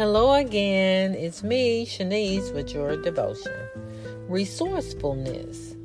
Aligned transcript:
Hello 0.00 0.32
again. 0.32 1.14
It's 1.14 1.42
me, 1.42 1.84
Shanese, 1.84 2.54
with 2.54 2.72
your 2.72 2.96
devotion. 2.96 3.52
Resourcefulness. 4.28 5.76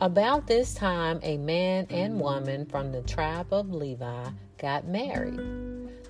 About 0.00 0.46
this 0.46 0.72
time, 0.72 1.20
a 1.22 1.36
man 1.36 1.86
and 1.90 2.18
woman 2.18 2.64
from 2.64 2.90
the 2.90 3.02
tribe 3.02 3.52
of 3.52 3.68
Levi 3.70 4.30
got 4.56 4.88
married. 4.88 5.38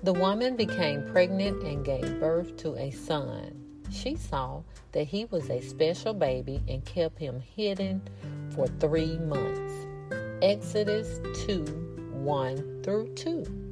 The 0.01 0.13
woman 0.13 0.55
became 0.55 1.05
pregnant 1.11 1.61
and 1.61 1.83
gave 1.83 2.21
birth 2.21 2.55
to 2.59 2.77
a 2.77 2.89
son. 2.89 3.65
She 3.91 4.15
saw 4.15 4.61
that 4.93 5.07
he 5.07 5.25
was 5.25 5.49
a 5.49 5.59
special 5.59 6.13
baby 6.13 6.63
and 6.69 6.85
kept 6.85 7.19
him 7.19 7.41
hidden 7.41 8.01
for 8.55 8.67
three 8.79 9.17
months. 9.17 9.73
Exodus 10.41 11.19
2 11.47 11.65
1 12.13 12.81
through 12.81 13.13
2. 13.15 13.68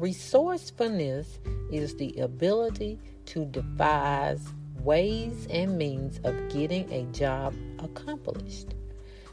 Resourcefulness 0.00 1.40
is 1.70 1.94
the 1.94 2.16
ability 2.20 2.98
to 3.26 3.44
devise 3.44 4.40
ways 4.82 5.46
and 5.50 5.76
means 5.76 6.20
of 6.24 6.48
getting 6.48 6.90
a 6.90 7.02
job 7.12 7.54
accomplished. 7.80 8.68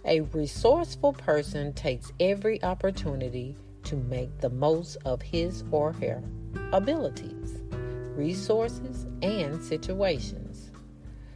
A 0.04 0.20
resourceful 0.20 1.14
person 1.14 1.72
takes 1.72 2.12
every 2.20 2.62
opportunity 2.64 3.56
to 3.84 3.96
make 3.96 4.42
the 4.42 4.50
most 4.50 4.98
of 5.06 5.22
his 5.22 5.64
or 5.72 5.94
her 5.94 6.22
abilities, 6.74 7.62
resources, 8.18 9.06
and 9.22 9.64
situations. 9.64 10.72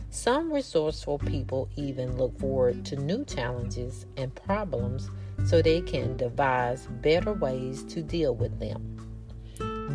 Some 0.09 0.51
resourceful 0.51 1.19
people 1.19 1.69
even 1.77 2.17
look 2.17 2.37
forward 2.37 2.83
to 2.83 2.97
new 2.97 3.23
challenges 3.23 4.05
and 4.17 4.35
problems 4.35 5.09
so 5.45 5.61
they 5.61 5.79
can 5.79 6.17
devise 6.17 6.87
better 7.01 7.31
ways 7.31 7.85
to 7.85 8.03
deal 8.03 8.35
with 8.35 8.59
them. 8.59 9.00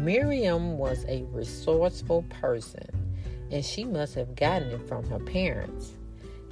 Miriam 0.07 0.79
was 0.79 1.05
a 1.09 1.25
resourceful 1.33 2.23
person, 2.29 2.87
and 3.51 3.65
she 3.65 3.85
must 3.85 4.15
have 4.15 4.37
gotten 4.37 4.69
it 4.69 4.87
from 4.87 5.05
her 5.11 5.19
parents. 5.19 5.95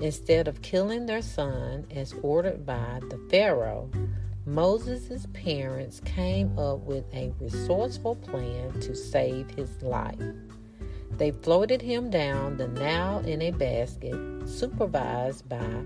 Instead 0.01 0.49
of 0.49 0.61
killing 0.61 1.07
their 1.07 1.23
son 1.23 1.87
as 1.95 2.17
ordered 2.23 2.67
by 2.67 2.99
the 3.11 3.29
Pharaoh, 3.31 3.89
Moses' 4.45 5.29
parents 5.35 6.01
came 6.05 6.59
up 6.59 6.81
with 6.81 7.05
a 7.15 7.33
resourceful 7.39 8.17
plan 8.17 8.73
to 8.81 8.97
save 8.97 9.49
his 9.51 9.81
life. 9.83 10.19
They 11.13 11.31
floated 11.31 11.81
him 11.81 12.11
down 12.11 12.57
the 12.57 12.67
Nile 12.67 13.21
in 13.21 13.41
a 13.41 13.53
basket, 13.53 14.49
supervised 14.49 15.49
by 15.49 15.85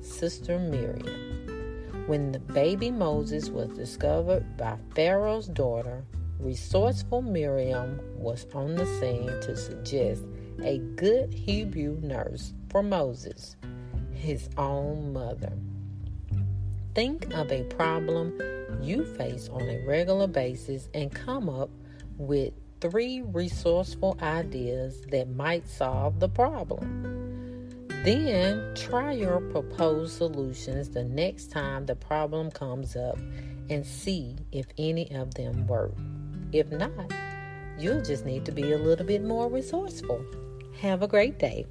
Sister 0.00 0.58
Miriam. 0.58 2.06
When 2.08 2.32
the 2.32 2.40
baby 2.40 2.90
Moses 2.90 3.50
was 3.50 3.68
discovered 3.68 4.56
by 4.56 4.76
Pharaoh's 4.96 5.46
daughter, 5.46 6.04
resourceful 6.38 7.22
Miriam 7.22 8.00
was 8.16 8.46
on 8.54 8.74
the 8.74 8.86
scene 8.86 9.26
to 9.42 9.56
suggest 9.56 10.22
a 10.62 10.78
good 10.96 11.32
Hebrew 11.32 11.98
nurse 12.00 12.52
for 12.68 12.82
Moses, 12.82 13.56
his 14.12 14.48
own 14.56 15.12
mother. 15.12 15.52
Think 16.94 17.34
of 17.34 17.50
a 17.50 17.64
problem 17.64 18.38
you 18.80 19.04
face 19.16 19.48
on 19.48 19.62
a 19.62 19.84
regular 19.86 20.26
basis 20.26 20.88
and 20.94 21.12
come 21.12 21.48
up 21.48 21.70
with 22.16 22.52
three 22.80 23.22
resourceful 23.22 24.18
ideas 24.22 25.00
that 25.10 25.28
might 25.30 25.66
solve 25.68 26.20
the 26.20 26.28
problem. 26.28 27.02
Then 28.04 28.74
try 28.74 29.12
your 29.12 29.40
proposed 29.40 30.18
solutions 30.18 30.90
the 30.90 31.04
next 31.04 31.50
time 31.50 31.86
the 31.86 31.96
problem 31.96 32.50
comes 32.50 32.96
up 32.96 33.16
and 33.70 33.84
see 33.86 34.36
if 34.52 34.66
any 34.76 35.10
of 35.14 35.34
them 35.34 35.66
work. 35.66 35.94
If 36.54 36.70
not, 36.70 37.12
you'll 37.76 38.00
just 38.00 38.24
need 38.24 38.44
to 38.44 38.52
be 38.52 38.74
a 38.74 38.78
little 38.78 39.04
bit 39.04 39.24
more 39.24 39.50
resourceful. 39.50 40.24
Have 40.80 41.02
a 41.02 41.08
great 41.08 41.36
day. 41.36 41.66